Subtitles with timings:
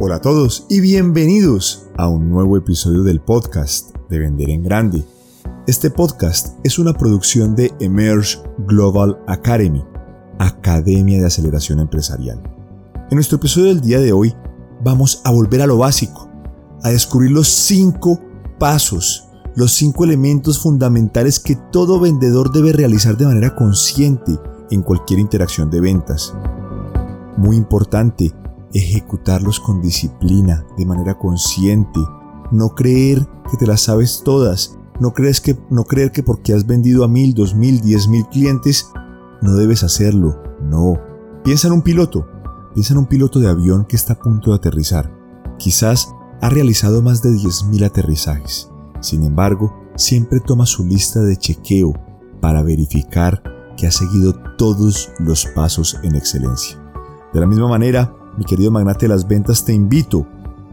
[0.00, 5.04] Hola a todos y bienvenidos a un nuevo episodio del podcast de Vender en Grande.
[5.66, 9.84] Este podcast es una producción de Emerge Global Academy,
[10.38, 12.40] Academia de Aceleración Empresarial.
[13.10, 14.32] En nuestro episodio del día de hoy
[14.84, 16.30] vamos a volver a lo básico,
[16.84, 18.20] a descubrir los cinco
[18.60, 24.38] pasos, los cinco elementos fundamentales que todo vendedor debe realizar de manera consciente
[24.70, 26.32] en cualquier interacción de ventas.
[27.36, 28.32] Muy importante,
[28.72, 32.00] ejecutarlos con disciplina, de manera consciente.
[32.50, 34.78] No creer que te las sabes todas.
[35.00, 38.26] No, crees que, no creer que porque has vendido a mil, dos mil, diez mil
[38.26, 38.90] clientes,
[39.42, 40.42] no debes hacerlo.
[40.62, 40.98] No.
[41.44, 42.26] Piensa en un piloto.
[42.74, 45.12] Piensa en un piloto de avión que está a punto de aterrizar.
[45.58, 46.08] Quizás
[46.40, 47.30] ha realizado más de
[47.70, 48.70] mil aterrizajes.
[49.00, 51.92] Sin embargo, siempre toma su lista de chequeo
[52.40, 53.42] para verificar
[53.76, 56.78] que ha seguido todos los pasos en excelencia.
[57.32, 60.24] De la misma manera, mi querido magnate de las ventas, te invito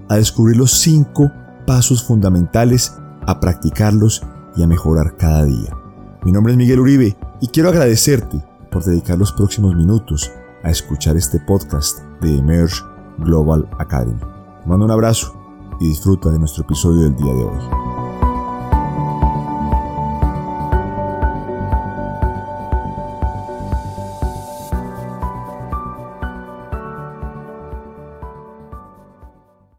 [0.08, 1.32] a descubrir los cinco
[1.66, 4.22] pasos fundamentales, a practicarlos
[4.56, 5.76] y a mejorar cada día.
[6.24, 10.32] Mi nombre es Miguel Uribe y quiero agradecerte por dedicar los próximos minutos
[10.64, 12.84] a escuchar este podcast de Emerge
[13.18, 14.20] Global Academy.
[14.62, 15.34] Te mando un abrazo
[15.80, 17.85] y disfruta de nuestro episodio del día de hoy.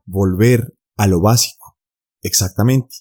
[0.07, 1.77] Volver a lo básico.
[2.23, 2.97] Exactamente.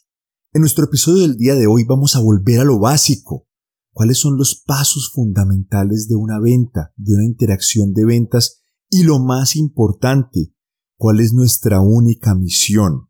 [0.53, 3.47] En nuestro episodio del día de hoy vamos a volver a lo básico.
[3.93, 8.63] ¿Cuáles son los pasos fundamentales de una venta, de una interacción de ventas?
[8.89, 10.53] Y lo más importante,
[10.97, 13.09] ¿cuál es nuestra única misión?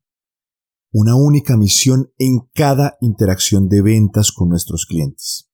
[0.92, 5.50] Una única misión en cada interacción de ventas con nuestros clientes.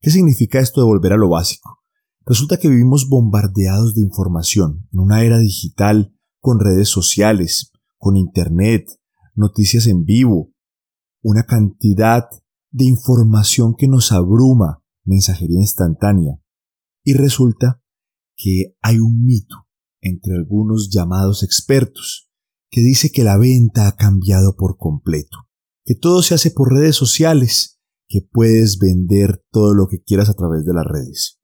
[0.00, 1.78] ¿Qué significa esto de volver a lo básico?
[2.26, 8.86] Resulta que vivimos bombardeados de información en una era digital con redes sociales, con Internet,
[9.34, 10.52] noticias en vivo,
[11.22, 12.24] una cantidad
[12.70, 16.40] de información que nos abruma, mensajería instantánea.
[17.04, 17.82] Y resulta
[18.36, 19.66] que hay un mito
[20.00, 22.30] entre algunos llamados expertos
[22.70, 25.48] que dice que la venta ha cambiado por completo,
[25.84, 30.34] que todo se hace por redes sociales, que puedes vender todo lo que quieras a
[30.34, 31.40] través de las redes.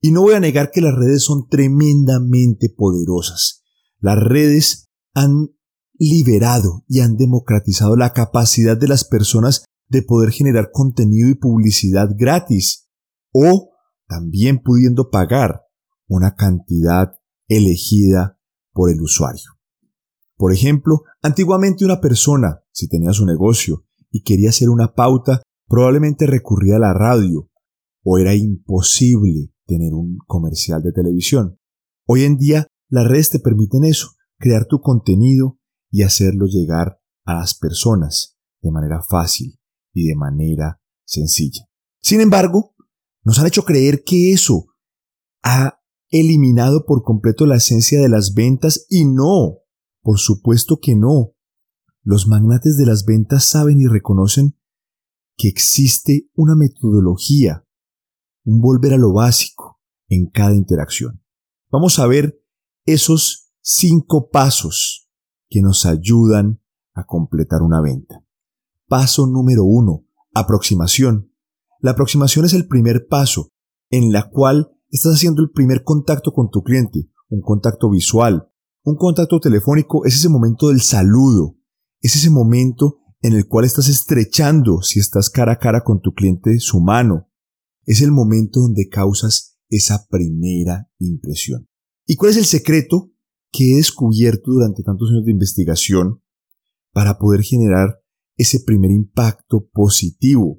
[0.00, 3.59] Y no voy a negar que las redes son tremendamente poderosas,
[4.00, 5.50] las redes han
[5.98, 12.08] liberado y han democratizado la capacidad de las personas de poder generar contenido y publicidad
[12.16, 12.88] gratis
[13.32, 13.70] o
[14.06, 15.62] también pudiendo pagar
[16.08, 17.12] una cantidad
[17.48, 18.38] elegida
[18.72, 19.58] por el usuario.
[20.36, 26.26] Por ejemplo, antiguamente una persona, si tenía su negocio y quería hacer una pauta, probablemente
[26.26, 27.50] recurría a la radio
[28.02, 31.58] o era imposible tener un comercial de televisión.
[32.06, 35.58] Hoy en día las redes te permiten eso, crear tu contenido
[35.90, 39.58] y hacerlo llegar a las personas de manera fácil
[39.94, 41.68] y de manera sencilla.
[42.02, 42.74] Sin embargo,
[43.22, 44.66] nos han hecho creer que eso
[45.42, 49.58] ha eliminado por completo la esencia de las ventas y no,
[50.02, 51.34] por supuesto que no.
[52.02, 54.56] Los magnates de las ventas saben y reconocen
[55.36, 57.64] que existe una metodología,
[58.44, 61.22] un volver a lo básico en cada interacción.
[61.70, 62.39] Vamos a ver
[62.84, 65.08] esos cinco pasos
[65.48, 66.62] que nos ayudan
[66.94, 68.24] a completar una venta.
[68.88, 71.32] Paso número uno, aproximación.
[71.80, 73.52] La aproximación es el primer paso
[73.90, 78.48] en la cual estás haciendo el primer contacto con tu cliente, un contacto visual.
[78.82, 81.56] Un contacto telefónico es ese momento del saludo,
[82.00, 86.12] es ese momento en el cual estás estrechando, si estás cara a cara con tu
[86.12, 87.28] cliente, su mano.
[87.84, 91.69] Es el momento donde causas esa primera impresión.
[92.10, 93.12] ¿Y cuál es el secreto
[93.52, 96.20] que he descubierto durante tantos años de investigación
[96.90, 98.02] para poder generar
[98.36, 100.58] ese primer impacto positivo?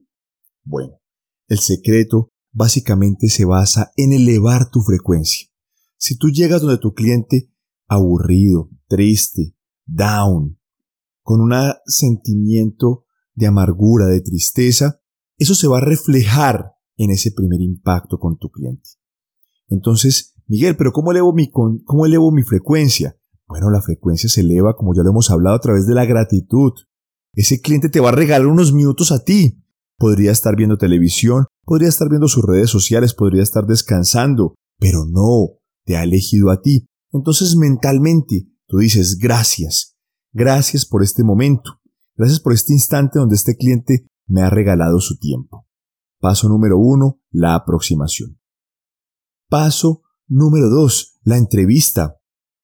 [0.63, 1.01] Bueno,
[1.49, 5.49] el secreto básicamente se basa en elevar tu frecuencia.
[5.97, 7.51] Si tú llegas donde tu cliente
[7.85, 9.53] aburrido, triste,
[9.85, 10.57] down,
[11.21, 11.51] con un
[11.85, 13.03] sentimiento
[13.33, 15.01] de amargura, de tristeza,
[15.37, 18.91] eso se va a reflejar en ese primer impacto con tu cliente.
[19.67, 23.17] Entonces, Miguel, pero ¿cómo elevo mi, cómo elevo mi frecuencia?
[23.47, 26.71] Bueno, la frecuencia se eleva, como ya lo hemos hablado, a través de la gratitud.
[27.33, 29.63] Ese cliente te va a regalar unos minutos a ti.
[29.97, 35.59] Podría estar viendo televisión, podría estar viendo sus redes sociales, podría estar descansando, pero no,
[35.85, 36.85] te ha elegido a ti.
[37.11, 39.97] Entonces mentalmente tú dices gracias,
[40.31, 41.81] gracias por este momento,
[42.15, 45.67] gracias por este instante donde este cliente me ha regalado su tiempo.
[46.19, 48.39] Paso número uno, la aproximación.
[49.49, 51.19] Paso Número 2.
[51.23, 52.15] La entrevista.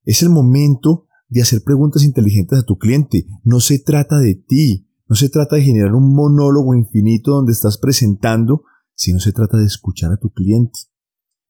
[0.06, 3.28] Es el momento de hacer preguntas inteligentes a tu cliente.
[3.44, 7.78] No se trata de ti, no se trata de generar un monólogo infinito donde estás
[7.78, 8.64] presentando,
[8.96, 10.80] sino se trata de escuchar a tu cliente.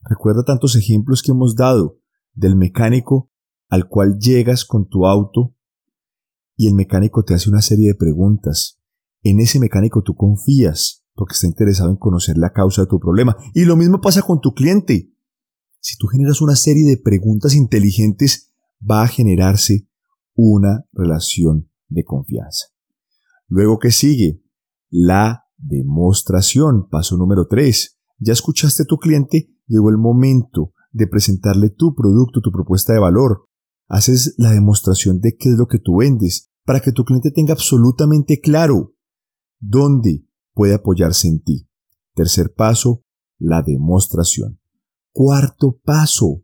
[0.02, 2.00] Recuerda tantos ejemplos que hemos dado
[2.34, 3.30] del mecánico
[3.70, 5.54] al cual llegas con tu auto
[6.56, 8.82] y el mecánico te hace una serie de preguntas.
[9.22, 13.38] En ese mecánico tú confías porque está interesado en conocer la causa de tu problema.
[13.54, 15.14] Y lo mismo pasa con tu cliente.
[15.80, 19.88] Si tú generas una serie de preguntas inteligentes, va a generarse
[20.36, 22.68] una relación de confianza.
[23.48, 24.42] Luego, ¿qué sigue?
[24.90, 26.88] La demostración.
[26.90, 27.98] Paso número 3.
[28.20, 33.00] Ya escuchaste a tu cliente, llegó el momento de presentarle tu producto, tu propuesta de
[33.00, 33.48] valor.
[33.88, 37.54] Haces la demostración de qué es lo que tú vendes para que tu cliente tenga
[37.54, 38.94] absolutamente claro
[39.60, 41.70] dónde puede apoyarse en ti.
[42.14, 43.04] Tercer paso,
[43.38, 44.60] la demostración.
[45.20, 46.44] Cuarto paso,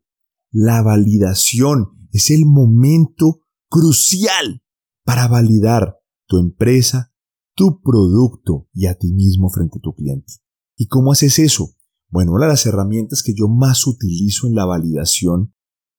[0.51, 2.07] la validación.
[2.11, 4.63] Es el momento crucial
[5.05, 7.13] para validar tu empresa,
[7.55, 10.33] tu producto y a ti mismo frente a tu cliente.
[10.75, 11.75] ¿Y cómo haces eso?
[12.09, 15.53] Bueno, una de las herramientas que yo más utilizo en la validación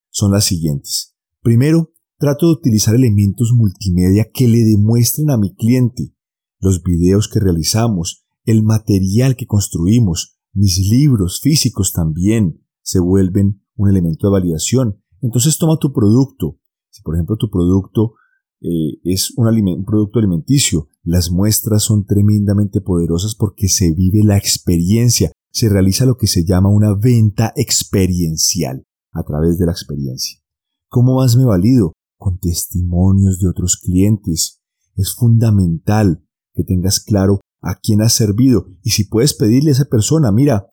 [0.09, 1.15] son las siguientes.
[1.41, 6.13] Primero, trato de utilizar elementos multimedia que le demuestren a mi cliente
[6.59, 13.89] los videos que realizamos, el material que construimos, mis libros físicos también se vuelven un
[13.89, 15.01] elemento de validación.
[15.21, 16.59] Entonces toma tu producto.
[16.89, 18.13] Si por ejemplo tu producto
[18.61, 24.37] eh, es un, un producto alimenticio, las muestras son tremendamente poderosas porque se vive la
[24.37, 30.39] experiencia, se realiza lo que se llama una venta experiencial a través de la experiencia.
[30.87, 31.93] ¿Cómo más me valido?
[32.17, 34.61] Con testimonios de otros clientes.
[34.95, 36.23] Es fundamental
[36.53, 40.67] que tengas claro a quién has servido y si puedes pedirle a esa persona, mira,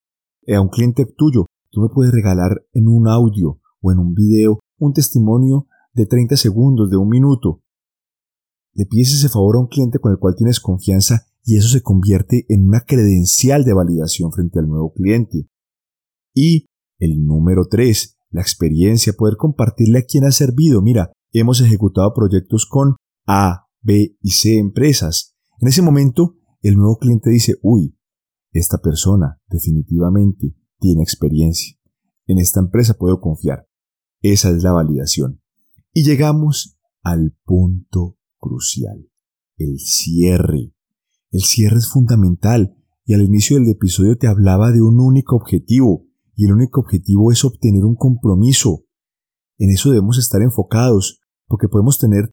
[0.46, 4.14] eh, a un cliente tuyo, tú me puedes regalar en un audio o en un
[4.14, 7.62] video un testimonio de 30 segundos, de un minuto.
[8.74, 11.82] Le pides ese favor a un cliente con el cual tienes confianza y eso se
[11.82, 15.48] convierte en una credencial de validación frente al nuevo cliente.
[16.34, 16.66] Y
[16.98, 20.80] el número 3, la experiencia, poder compartirle a quien ha servido.
[20.82, 22.96] Mira, hemos ejecutado proyectos con
[23.26, 25.32] A, B y C empresas
[25.62, 27.96] en ese momento, el nuevo cliente dice, uy,
[28.52, 31.78] esta persona definitivamente tiene experiencia.
[32.26, 33.68] En esta empresa puedo confiar.
[34.20, 35.40] Esa es la validación.
[35.94, 39.08] Y llegamos al punto crucial,
[39.56, 40.74] el cierre.
[41.30, 46.06] El cierre es fundamental y al inicio del episodio te hablaba de un único objetivo
[46.34, 48.84] y el único objetivo es obtener un compromiso.
[49.58, 52.32] En eso debemos estar enfocados porque podemos tener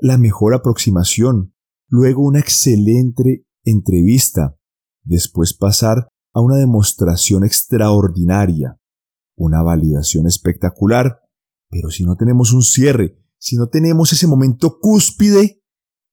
[0.00, 1.54] la mejor aproximación,
[1.88, 4.56] luego una excelente entrevista,
[5.04, 8.78] después pasar a una demostración extraordinaria,
[9.36, 11.20] una validación espectacular,
[11.70, 15.62] pero si no tenemos un cierre, si no tenemos ese momento cúspide,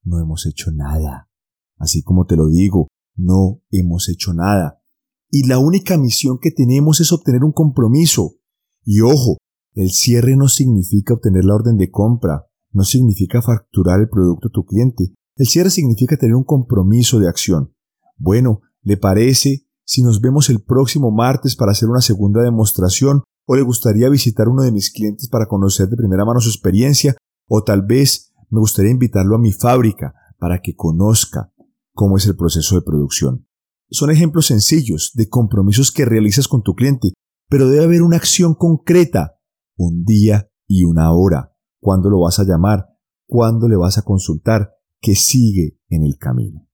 [0.04, 1.30] no hemos hecho nada.
[1.78, 4.82] Así como te lo digo, no hemos hecho nada.
[5.30, 8.36] Y la única misión que tenemos es obtener un compromiso.
[8.84, 9.38] Y ojo,
[9.74, 14.52] el cierre no significa obtener la orden de compra, no significa facturar el producto a
[14.52, 17.74] tu cliente, el cierre significa tener un compromiso de acción.
[18.18, 23.58] Bueno, ¿le parece si nos vemos el próximo martes para hacer una segunda demostración o
[23.58, 27.18] le gustaría visitar uno de mis clientes para conocer de primera mano su experiencia
[27.50, 31.52] o tal vez me gustaría invitarlo a mi fábrica para que conozca
[31.94, 33.46] cómo es el proceso de producción.
[33.90, 37.12] Son ejemplos sencillos de compromisos que realizas con tu cliente,
[37.50, 39.42] pero debe haber una acción concreta,
[39.76, 42.86] un día y una hora, cuándo lo vas a llamar,
[43.28, 44.72] cuándo le vas a consultar,
[45.02, 46.66] que sigue en el camino.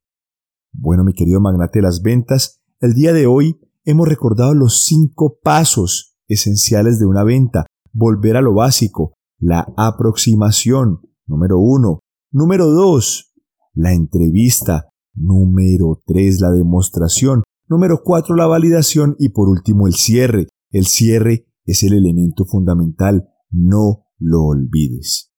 [0.72, 5.40] Bueno, mi querido magnate de las ventas, el día de hoy hemos recordado los cinco
[5.42, 7.66] pasos esenciales de una venta.
[7.92, 12.00] Volver a lo básico, la aproximación, número uno.
[12.32, 13.34] Número dos,
[13.74, 14.90] la entrevista.
[15.16, 17.42] Número tres, la demostración.
[17.68, 19.16] Número cuatro, la validación.
[19.18, 20.48] Y por último, el cierre.
[20.70, 23.28] El cierre es el elemento fundamental.
[23.50, 25.32] No lo olvides.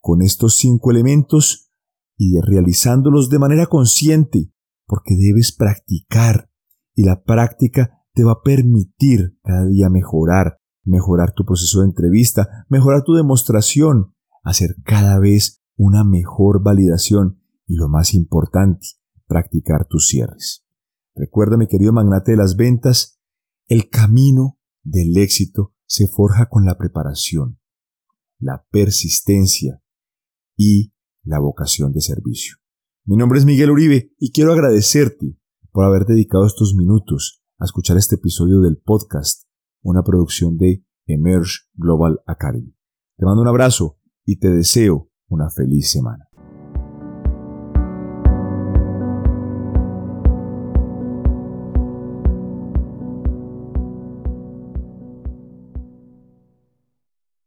[0.00, 1.70] Con estos cinco elementos
[2.18, 4.52] y realizándolos de manera consciente,
[4.86, 6.50] porque debes practicar
[6.94, 12.66] y la práctica te va a permitir cada día mejorar, mejorar tu proceso de entrevista,
[12.68, 18.86] mejorar tu demostración, hacer cada vez una mejor validación y lo más importante,
[19.26, 20.64] practicar tus cierres.
[21.14, 23.20] Recuerda, mi querido magnate de las ventas,
[23.66, 27.58] el camino del éxito se forja con la preparación,
[28.38, 29.82] la persistencia
[30.56, 32.56] y la vocación de servicio.
[33.04, 35.36] Mi nombre es Miguel Uribe y quiero agradecerte
[35.74, 39.48] por haber dedicado estos minutos a escuchar este episodio del podcast,
[39.82, 42.76] una producción de Emerge Global Academy.
[43.16, 46.28] Te mando un abrazo y te deseo una feliz semana.